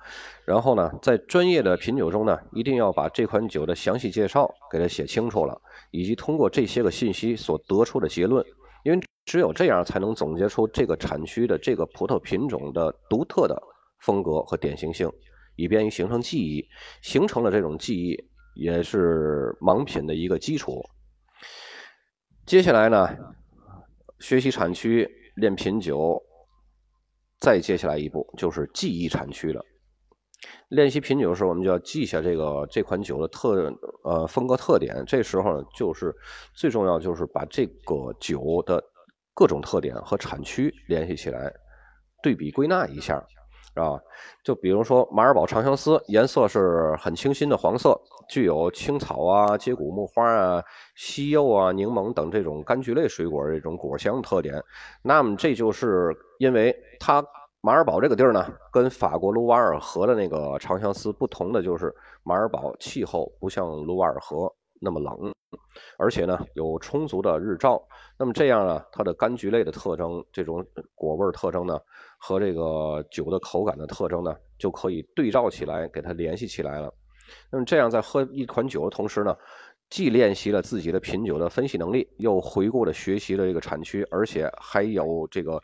[0.45, 8.43] 然后呢，在专业的品酒中呢，一定要把这款酒的详细介绍给它写清楚了，以及通过这些个信息所得出的结论，
[8.83, 13.61] 因为只有这样才能总结出这个产区的这个葡萄品种的独特的
[13.99, 15.11] 风格和典型性，
[15.55, 16.67] 以便于形成记忆，
[17.03, 18.17] 形成了这种记忆
[18.59, 20.83] 也是盲品的一个基础。
[22.45, 23.17] 接下来呢，
[24.19, 25.09] 学习产区。
[25.35, 26.21] 练品酒，
[27.39, 29.63] 再接下来一步就是记忆产区了。
[30.67, 35.01] 练习品酒的时候，我们就要记下这个这款酒的特呃风格特点。
[35.07, 36.13] 这时候呢，就是
[36.53, 38.83] 最重要就是把这个酒的
[39.33, 41.49] 各种特点和产区联系起来，
[42.21, 43.25] 对比归纳一下。
[43.75, 43.97] 啊，
[44.43, 47.97] 就比如说马尔堡长相思，颜色是很清新的黄色，
[48.29, 50.63] 具有青草啊、接骨木花啊、
[50.95, 54.63] 西柚啊、柠檬等这种柑橘类水果这种果香特点。
[55.01, 57.25] 那么这就是因为它
[57.61, 65.33] 马尔堡这个地儿呢，跟法国卢瓦尔河的那个长相思不同的就是，马尔堡气候不像卢瓦尔河那么冷，
[65.97, 67.81] 而且呢有充足的日照。
[68.17, 70.65] 那么这样呢，它的柑橘类的特征，这种
[70.95, 71.77] 果味特征呢？
[72.21, 76.93] 和这个酒的口感的特征呢，就可以对照起来，给它联系起来了。
[77.51, 79.35] 那么这样在喝一款酒的同时呢，
[79.89, 85.61] 既练习了自己的品酒的分析能力，又回顾了学习了这个产区，而且还有这个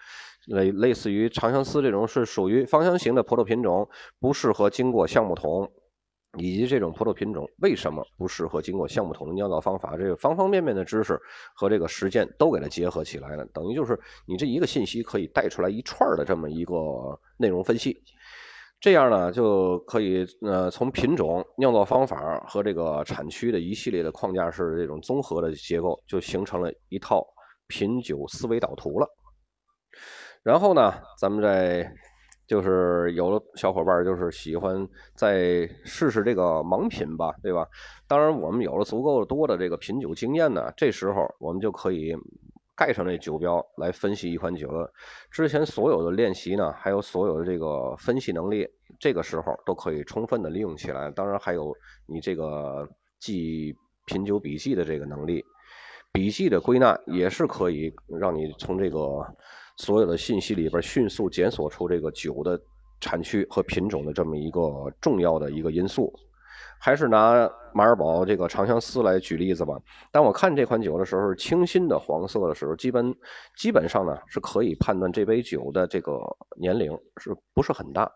[0.48, 3.88] 类类似于长相思这种是属于芳香型的葡萄品种，
[4.20, 5.72] 不适合经过橡木桶。
[6.38, 11.18] 以及这种葡萄品种为什么不适合经过橡木桶的酿造方法，这个方方面面的知识
[11.54, 13.98] 和这个实践都给它结合起来了，等于就是
[14.28, 18.04] 你这一个信息可以带出来一串的这么一个内容分析，
[18.80, 27.26] 这样呢就可以呃从品种、酿造方法和这个产区的一系列的框架式这种综合的结构，就形成了一套
[27.68, 29.08] 品酒思维导图了。
[30.44, 31.92] 然后呢，咱们再。
[32.48, 37.68] 就是有的小伙伴就是喜欢再试试这个盲品吧，对吧？
[38.08, 42.16] 当然，我们有了足够多的这个品酒经验呢，这时候我们就可以
[42.76, 44.92] 盖上这酒标来分析一款酒了。
[45.32, 48.68] 之前所有的练习呢，还有所有的这个分析能力，
[49.00, 51.10] 这个时候都可以充分的利用起来。
[51.12, 51.74] 当然，还有
[52.06, 52.88] 你这个
[53.20, 55.44] 记品酒笔记的这个能力，
[56.12, 59.26] 笔记的归纳也是可以让你从这个。
[59.78, 62.58] 所有的信息里边迅速检索出这个酒的
[63.02, 66.18] 产区和品种的这么一个重要的一个因素，
[66.80, 69.76] 还是拿马尔堡这个长相思来举例子吧。
[70.12, 73.14] 当我看这款酒的时候，清新的黄色的时候，基本
[73.58, 76.20] 基本上呢是可以判断这杯酒的这个
[76.60, 78.12] 年龄是不是很大。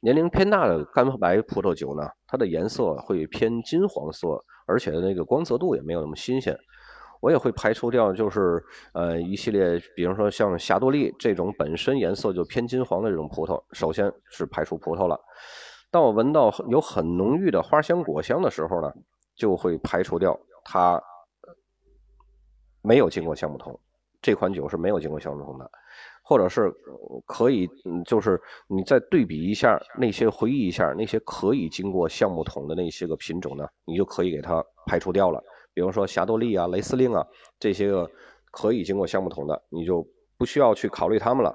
[0.00, 4.28] 年龄偏大的干白葡萄酒呢，它的颜色会偏金黄色，
[4.66, 6.58] 而且那个光泽度也没有那么新鲜。
[7.20, 8.60] 我也会排除掉，就是
[8.94, 15.20] 呃一系列，比如说像霞多丽这种本身颜色就偏金黄的这种葡萄，首先是排除葡萄了。
[15.90, 18.92] 当我闻到有很浓郁的花香果香的时候呢，
[19.34, 21.02] 就会排除掉它
[22.80, 23.78] 没有经过橡木桶，
[24.22, 25.70] 这款酒是没有经过橡木桶的，
[26.22, 26.72] 或者是
[27.26, 27.68] 可以，
[28.06, 35.42] 就是你再对比一下那些，回忆一下那些可以经过橡木桶的那些个品种呢，你就可以给它排除掉了。
[35.74, 37.26] 比如说霞多丽啊、雷司令啊
[37.58, 38.08] 这些个
[38.50, 40.06] 可以经过橡木桶的，你就
[40.38, 41.54] 不需要去考虑它们了。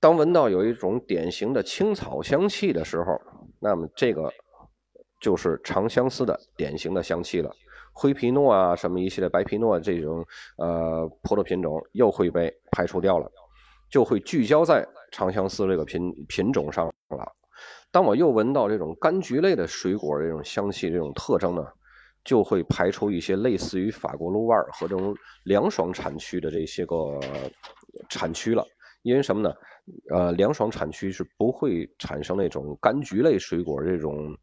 [0.00, 3.20] 当闻到有一种典型的青草香气的时候，
[3.60, 4.32] 那么这个
[5.20, 7.54] 就是长相思的典型的香气了。
[7.92, 10.24] 灰皮诺啊，什么一系列白皮诺这种
[10.56, 13.30] 呃葡萄品种又会被排除掉了，
[13.90, 16.92] 就会聚焦在长相思这个品品种上了。
[17.90, 21.66] 当我又闻到这种柑橘类的水果这种香气这种特征呢？
[22.22, 27.18] 就会排除一些类似于法国卢瓦尔和这种凉爽产区的这些个
[28.10, 28.62] 产区了，
[29.02, 29.52] 因为什么呢？
[30.10, 34.34] 呃，凉爽产区是不会产生那种柑橘类水果这种，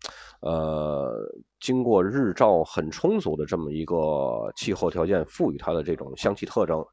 [0.42, 1.14] 呃，
[1.60, 6.84] 经过日照很充足的这么一个气候条件赋予它的这种香气特征，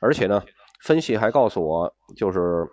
[0.00, 0.42] 而且呢，
[0.82, 2.68] 分析还告诉我，就是。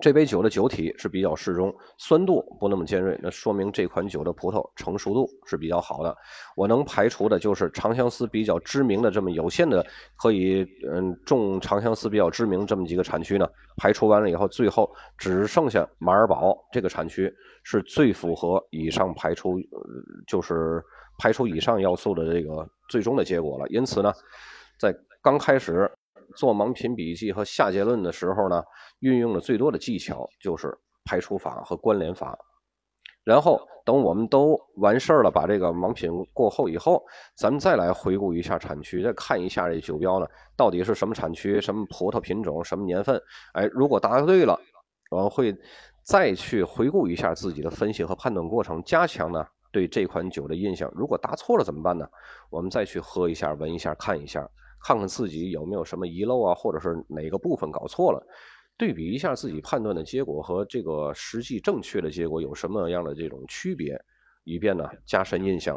[0.00, 6.16] 这杯酒的酒体是比较适中，酸度不那么尖锐，那说明这款酒的葡萄成熟度是比较好的。
[6.54, 9.84] 我能排除的就是长相思比较知名的这么有限的
[10.16, 17.32] 可以嗯种长相思比较知名这么几个产区呢，排除完了以后，最后只剩下马尔堡这个产区
[17.64, 19.56] 是最符合以上排除
[20.26, 20.82] 就是
[21.18, 23.66] 排除以上要素的这个最终的结果了。
[23.68, 24.12] 因此呢，
[24.78, 25.90] 在刚开始。
[26.36, 28.62] 做盲品笔记和下结论的时候呢，
[29.00, 32.38] 运用的最多的技巧就是排除法和关联法。
[33.24, 37.02] 然后等我们都完事儿了，把这个盲品过后以后，
[37.36, 43.20] 咱们再来回顾一下产区，再看一下这酒标呢，到底是什么产区、什么葡萄品种、什么年份。
[43.54, 44.56] 哎，如果答对了，
[45.10, 45.52] 我们会
[46.04, 50.88] 再去回顾一下自己的分析和判断过程，加强呢对这款酒的印象。
[50.94, 52.06] 如果答错了怎么办呢？
[52.48, 54.48] 我们再去喝一下、闻一下、看一下。
[54.86, 58.24] 看看自己有没有什么遗漏啊，或者是哪个部分搞错了，
[58.76, 64.00] 对比一下自己判断的结果和这个实际正确的结果有什么样的这种区别，
[64.44, 65.76] 以便呢加深印象。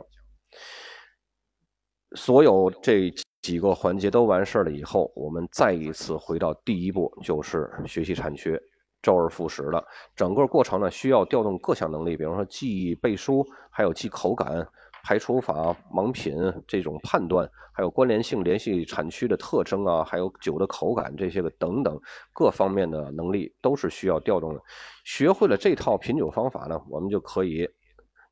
[2.16, 8.62] 所有这几个环节都完事了以后，我们再一次回到第一步，就是学习产区，
[9.02, 9.84] 周而复始的。
[10.16, 14.68] 整个过程呢，需要调动各项能力，比方说记忆、背书，还有记口感、
[15.04, 16.36] 排除法、盲品
[16.68, 22.00] 这种判断，还有关联性联系产区的特征啊，还有酒的口感这些个等等
[22.34, 24.62] 各方面的能力都是需要调动的。
[25.04, 27.70] 学会了这套品酒方法呢，我们就可以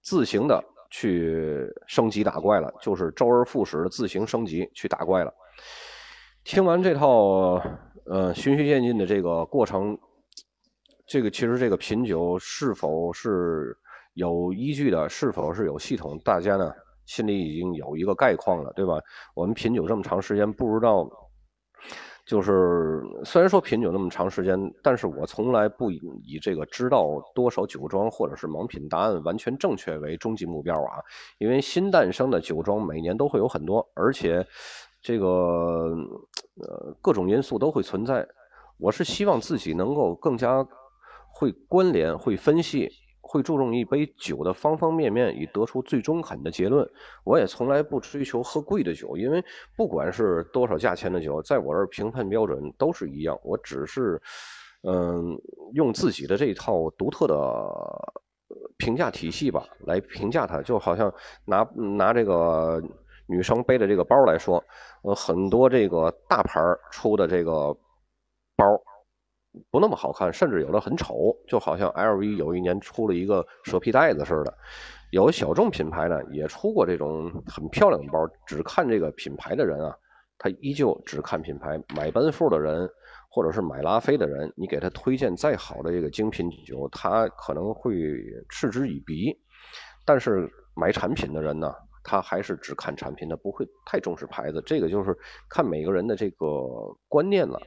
[0.02, 0.64] 自行的。
[0.90, 5.34] 去升级打怪了，就是周而复始的自行升级去打怪了。
[6.46, 7.62] 听完这套
[8.06, 10.00] 呃循序渐进的这个过程，
[11.06, 13.78] 这个其实这个品酒是否是
[14.18, 16.74] 有依据的，是否是有系统，大家呢
[17.06, 19.00] 心里已经有一个概况了，对吧？
[19.36, 21.08] 我们品酒这么长时间，不知道。
[22.26, 31.00] 就是虽然说品酒那么长时间，但是我从来不以以这个知道多少酒庄或者是盲品答案完全正确为终极目标啊。
[31.38, 34.46] 因为新诞生的酒庄每年都会有很多，而且
[35.02, 38.28] 这个呃各种因素都会存在。
[38.80, 40.68] 我是希望自己能够更加
[41.30, 42.90] 会关联、会分析。
[43.28, 46.90] 会注重一杯酒的方方面面，以得出最中肯的结论。
[47.26, 49.44] 我也从来不追求喝贵的酒，因为
[49.76, 53.38] 不管是多少价钱的酒，在我这儿评判标准都是一样。
[53.44, 54.22] 我只是，
[54.84, 55.38] 嗯，
[55.74, 57.36] 用自己的这一套独特的
[58.78, 60.62] 评价体系吧，来评价它。
[60.62, 61.14] 就好像
[61.44, 62.82] 拿拿这个
[63.28, 64.64] 女生背的这个包来说，
[65.02, 66.62] 呃，很多这个大牌
[66.92, 67.76] 出的这个
[68.56, 68.66] 包。
[69.70, 74.54] 不那么好看，甚至有的很丑，就好像 LV 有一年出了一个蛇皮袋子似的。
[75.12, 78.28] 有小众品牌呢，也出过这种很漂亮的包。
[78.46, 79.96] 只看这个品牌的人啊，
[80.38, 81.82] 他依旧只看品牌。
[81.96, 82.90] 买奔富的人，
[83.30, 87.96] 或者是买拉菲的人，你给他推荐再好的这个精品酒，他可能会
[88.50, 89.34] 嗤之以鼻。
[90.06, 94.62] 但是买产品的人呢，他还是只看产品，他不会太重视牌子。
[94.66, 95.18] 这个就是
[95.50, 96.46] 看每个人的这个
[97.08, 97.58] 观念了。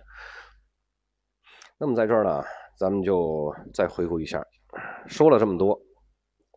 [1.81, 2.45] 那么在这儿呢，
[2.77, 4.45] 咱们就再回顾一下，
[5.07, 5.81] 说了这么多，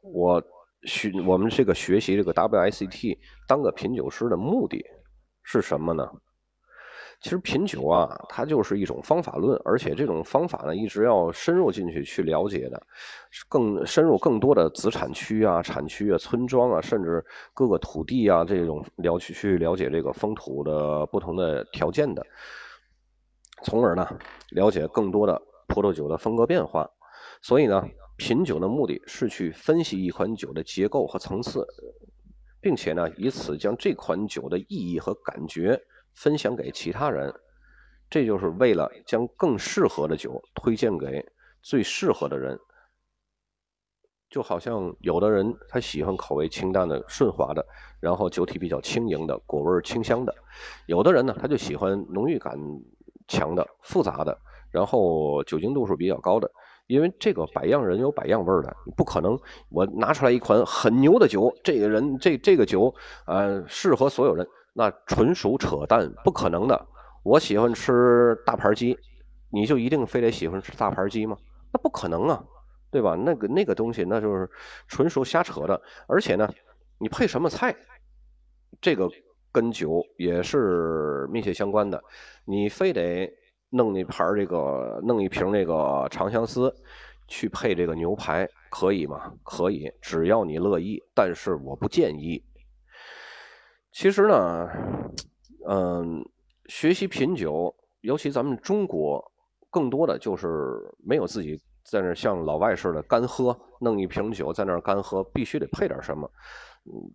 [0.02, 0.44] 我
[0.84, 3.18] 学我们这个学习这个 WICT
[3.48, 4.84] 当个品酒师的目的
[5.42, 6.06] 是什么呢？
[7.22, 12.86] 其实品酒啊，它就是一种方法论，而且这种方法呢，一直要深入进去去了解的，
[13.48, 22.22] 更深入更多的子产区啊、产区啊、村庄啊，甚至各个土地啊这种了去去了解这个风土的不同的条件的。
[23.64, 24.08] 从而呢，
[24.52, 26.90] 了解更多的葡萄酒的风格变化。
[27.42, 27.84] 所以呢，
[28.18, 31.66] 品酒的目的是去分析一款酒的结构和层次，
[32.62, 35.82] 并且呢，以此将这款酒的意义和感觉
[36.14, 37.34] 分享给其他人。
[38.10, 41.26] 这就是为了将更适合的酒推荐给
[41.62, 42.60] 最适合的人。
[44.30, 47.66] 就好像有的人他喜欢口味清淡的、顺滑的，
[48.00, 50.34] 然后酒体比较轻盈的、果味清香的；
[50.88, 52.58] 有的人呢，他就喜欢浓郁感。
[53.34, 54.38] 强的、复杂的，
[54.70, 56.50] 然后酒精度数比较高的，
[56.86, 62.94] 因为这个百样人有百样味儿的，不可能我拿出来一款很牛的酒，这个人这这个酒
[63.26, 66.86] 呃适合所有人，那纯属扯淡，不可能的。
[67.24, 68.98] 我喜欢吃大盘鸡，
[69.50, 71.36] 你就一定非得喜欢吃大盘鸡吗？
[71.72, 72.44] 那不可能啊，
[72.92, 73.16] 对吧？
[73.16, 74.48] 那个那个东西那就是
[74.88, 75.82] 纯属瞎扯的。
[76.08, 76.48] 而且呢，
[77.00, 77.76] 你配什么菜，
[78.80, 79.10] 这个。
[79.54, 82.04] 跟酒也是密切相关的，
[82.44, 83.32] 你非得
[83.70, 86.74] 弄一盘这个，弄一瓶那个长相思，
[87.28, 89.32] 去配这个牛排，可以吗？
[89.44, 91.00] 可以，只要你乐意。
[91.14, 92.44] 但是我不建议。
[93.92, 94.68] 其实呢，
[95.70, 96.28] 嗯，
[96.66, 99.24] 学习品酒，尤其咱们中国，
[99.70, 100.48] 更多的就是
[101.06, 106.28] 没有自己在那像老外似的干喝，弄一瓶酒在那干喝，必须得配点什么。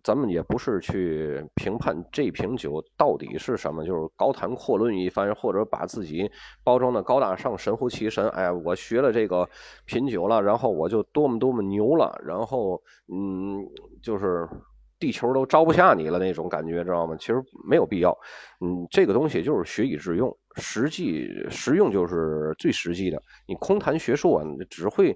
[0.03, 6.29] 咱们也不是去评判这瓶酒到底是什么，就是高谈阔论一番，或者把自己
[6.63, 8.27] 包装的高大上、神乎其神。
[8.29, 9.47] 哎，我学了这个
[9.85, 12.81] 品酒了，然后我就多么多么牛了，然后
[13.13, 13.63] 嗯，
[14.01, 14.49] 就是
[14.97, 17.15] 地球都招不下你了那种感觉，知道吗？
[17.19, 17.35] 其实
[17.69, 18.17] 没有必要。
[18.61, 23.21] 嗯，这个东西就是学以致用，实际实用就是最实际的。
[23.47, 25.15] 你空谈学术啊，只会。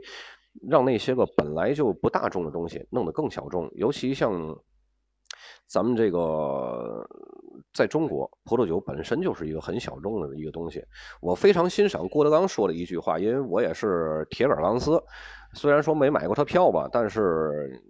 [0.70, 4.56] 让那些个本来就不大众的东西弄得更小众，尤其像
[5.68, 7.04] 咱们这个
[7.74, 10.84] 在中国，葡萄酒本身就是一个很小众的一个东西。
[11.22, 15.02] 我非常欣赏郭德纲说的一句话，因为我也是铁杆钢丝，
[15.54, 17.82] 虽然说没买过他票吧，但是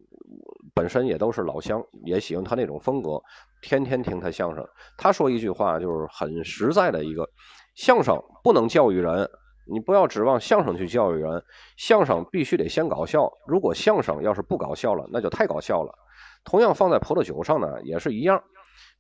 [0.74, 3.22] 本身也都是老乡，也喜欢他那种风格，
[3.62, 4.66] 天天听他相声。
[4.98, 7.30] 他说一句话就是很实在的一个：
[7.76, 9.30] 相声不能教育人。
[9.66, 11.44] 你不要指望相声去教育人，
[11.78, 13.32] 相声必须得先搞笑。
[13.48, 15.94] 如果相声要是不搞笑了，那就太搞笑了。
[16.44, 18.44] 同样放在葡萄酒上呢，也是一样。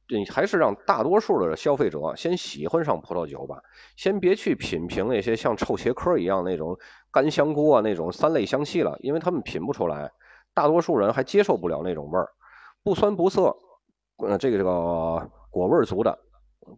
[0.10, 3.62] 你还是让大多数的消费者先喜欢上葡萄酒吧，
[3.96, 6.78] 先别去品评那些像臭茄科一样那种
[7.10, 10.12] 干香菇啊那种三类香气了，因为他们品不出来，
[10.54, 12.28] 大多数人还接受不了那种味儿，
[12.84, 13.56] 不酸不涩，
[14.18, 16.20] 呃，这个这个果味足的，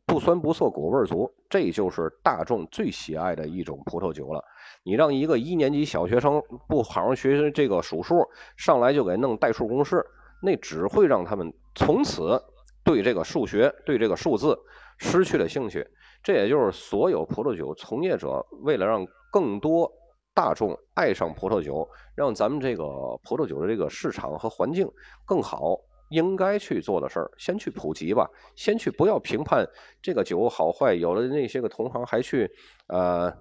[0.05, 4.43] 不酸不涩果味足，这就是大众最喜爱的一种葡萄酒了。
[4.83, 8.23] 你让一个一年级小学生不好好学这个数数，
[8.57, 10.05] 上来就给弄代数公式，
[10.41, 12.41] 那只会让他们从此
[12.83, 14.57] 对这个数学、对这个数字
[14.97, 15.85] 失去了兴趣。
[16.23, 19.91] 这也就是所有葡萄酒从业者为了让更多
[20.33, 22.83] 大众爱上葡萄酒，让咱们这个
[23.23, 24.89] 葡萄酒的这个市场和环境
[25.25, 25.77] 更好，
[26.09, 27.31] 应该去做的事儿。
[27.37, 29.67] 先去普及吧，先去不要评判
[30.01, 30.93] 这个酒好坏。
[30.93, 32.49] 有的那些个同行还去，
[32.87, 33.33] 呃。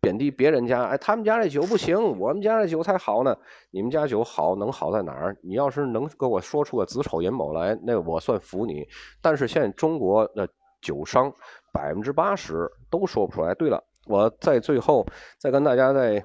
[0.00, 3.36] 贬低别人家，哎，他们家这酒不行，我们家这酒才好呢。
[3.70, 5.36] 你们家酒好能好在哪儿？
[5.42, 8.88] 你要是能给我说出个子丑寅卯来，那我算服你。
[9.20, 10.48] 但是现在中国的
[10.80, 11.30] 酒商
[11.70, 13.54] 百分之八十都说不出来。
[13.56, 15.06] 对了，我在最后
[15.38, 16.22] 再跟大家在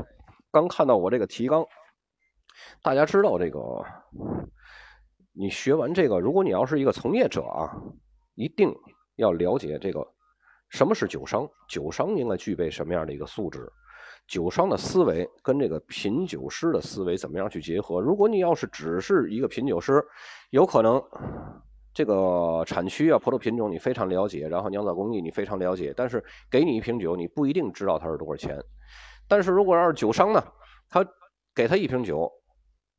[0.50, 1.66] 刚看到我这个提纲，
[2.82, 3.60] 大家知道这个，
[5.36, 7.74] 你学完这个，如果你要是一个从业者啊，
[8.36, 8.72] 一定
[9.16, 10.08] 要了解这个。
[10.70, 11.50] 什么是酒商？
[11.68, 13.68] 酒商应该具备什么样的一个素质？
[14.28, 18.00] 酒商的思维跟这个品酒师的思维怎么样去结合？
[18.00, 20.04] 如果你要是只是一个品酒师，
[20.52, 21.02] 有可能
[21.94, 28.60] 这个产区啊、葡萄品种你非常了解，然后酿造工艺你非常了解，但是给你一瓶酒，你不一定知道它是多少钱。
[29.28, 30.44] 但是如果要是酒商呢，
[30.90, 31.04] 他
[31.56, 32.32] 给他一瓶酒。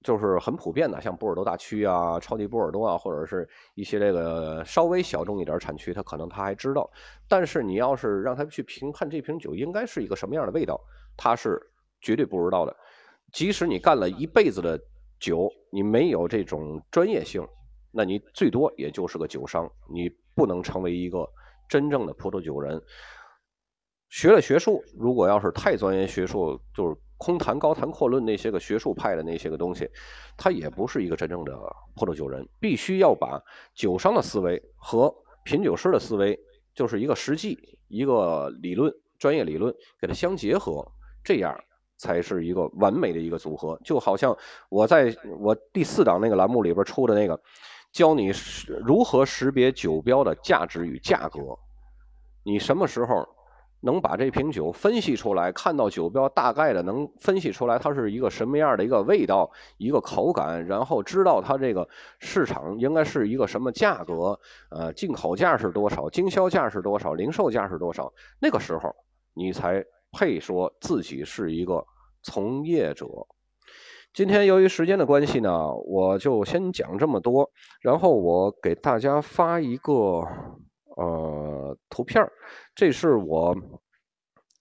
[0.05, 6.89] 就是很普遍的，像波尔多大区啊、超级波尔多啊，或者是一些这个稍微小众一点产区，他可能他还知道。
[7.27, 10.79] 但是你要是让他去评判这瓶酒应该是一个什么样的味道，
[11.17, 11.59] 他是
[12.03, 12.77] 绝对不知道的。
[13.33, 14.79] 即使你干了一辈子的
[15.19, 17.43] 酒，你没有这种专业性，
[17.91, 21.27] 那你最多也就是个酒商，你不能成为一个
[21.67, 22.79] 真正的葡萄酒人。
[24.11, 26.95] 学了学术，如果要是太钻研学术，就是。
[27.25, 29.89] 空谈高谈阔论那些个学术派的那些个东西，
[30.37, 31.59] 他也不是一个真正的
[31.97, 32.47] 葡萄酒人。
[32.61, 33.43] 必须要把
[33.75, 35.11] 酒商的思维和
[35.43, 36.39] 品酒师的思维，
[36.75, 37.59] 就是一个实际
[37.89, 40.87] 一个理论专业理论给它相结合，
[41.25, 41.59] 这样
[41.97, 43.81] 才是一个完美的一个组合。
[43.83, 44.37] 就好像
[44.69, 47.41] 我在我第四档那个栏目里边出的那个，
[47.91, 48.31] 教你
[48.85, 51.41] 如何识别酒标的价值与价格，
[52.45, 53.27] 你什么时候？
[53.85, 61.87] 能把这瓶酒分析出来，看到酒标大概的能分析出来它是一个什么样的一个味道、一个口感，然后知道它这个
[62.19, 68.11] 市场应该是一个什么价格，呃，进口价是多少，经销价是多少，零售价是多少，
[68.41, 68.95] 那个时候
[69.35, 71.87] 你才配说自己是一个
[72.23, 73.07] 从业者。
[74.15, 77.51] 今天由于时间的关系呢，我就先讲这么多，
[77.83, 80.23] 然后我给大家发一个。
[80.97, 82.25] 呃，图片
[82.73, 83.53] 这是我，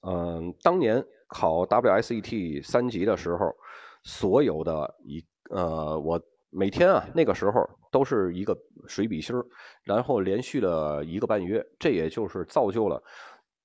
[0.02, 3.56] 嗯，当年考 WSET 三级的时候，
[4.04, 6.20] 所有的一呃，我
[6.50, 8.58] 每天啊，那个时候都是一个
[8.88, 9.36] 水笔芯
[9.84, 13.00] 然后连续了一个半月，这也就是造就了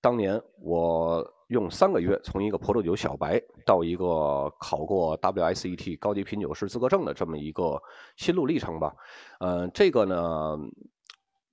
[0.03, 7.81] 当年我用三个月从一个葡萄酒小白到一个考过 WSET 高级品酒师资格证的这么一个
[8.19, 8.95] 心路历程吧。
[9.41, 10.59] 嗯，这个呢。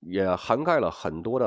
[0.00, 1.46] 也涵盖了很多的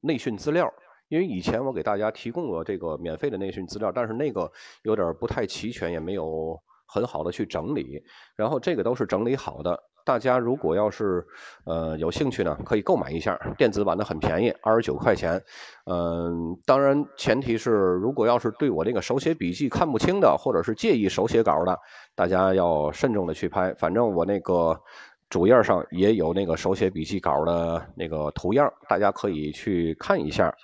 [0.00, 0.72] 内训资料，
[1.08, 4.50] 因为以前我给大家提供过这个免费的内训资料，但是那个
[4.82, 8.02] 有点不太齐全，也没有很好的去整理。
[8.36, 11.26] 然后这个都是整理好的，大家如果要是
[11.64, 15.42] 呃有兴趣呢，可以购买一下电子版的，很便宜，二十九块钱。
[15.86, 21.76] 嗯，当然前提是如果要是对我这个手写笔记看不清的，或者是介意手写稿的，
[22.14, 23.74] 大家要慎重的去拍。
[23.74, 24.80] 反正我那个。
[25.28, 30.54] 主页上也有那个手写笔记稿的那个图样，大家可以去看一下。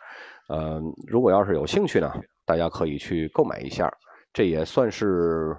[0.49, 2.13] 嗯，如果要是有兴趣呢，
[2.45, 3.93] 大家可以去购买一下。
[4.33, 5.57] 这也算是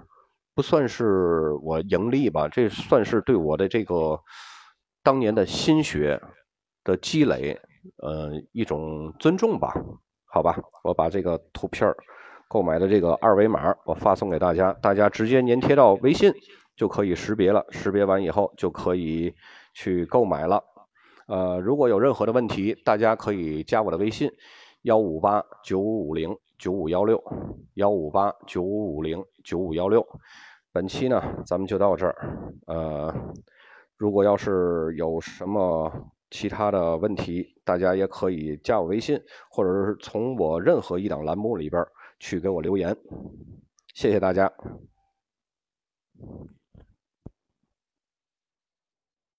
[0.54, 2.48] 不算是我盈利吧？
[2.48, 4.20] 这算是对我的这个
[5.02, 6.20] 当年的心血
[6.84, 7.58] 的积累，
[8.02, 9.72] 呃，一种尊重吧？
[10.24, 11.90] 好吧，我把这个图片
[12.48, 16.32] 购买的这个二维码我发送给大家，大家直接粘贴到微信。
[16.76, 19.34] 就可以识别了，识别完以后就可以
[19.72, 20.62] 去购买了。
[21.26, 24.30] 呃，如果有任何的问题，大家可以加我的微信：
[24.82, 27.20] 幺五八九五五零九五幺六，
[27.74, 30.06] 幺五八九五五零九五幺六。
[30.70, 32.52] 本期呢，咱们就到这儿。
[32.66, 33.12] 呃，
[33.96, 35.90] 如果要是有什么
[36.30, 39.18] 其他的问题，大家也可以加我微信，
[39.50, 41.82] 或者是从我任何一档栏目里边
[42.20, 42.96] 去给我留言。
[43.94, 44.52] 谢谢大家。